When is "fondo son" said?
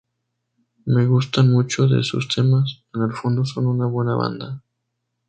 3.13-3.67